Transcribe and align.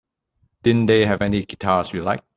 Didn't 0.63 0.87
they 0.87 1.05
have 1.05 1.21
any 1.21 1.45
guitars 1.45 1.93
you 1.93 2.01
liked? 2.01 2.23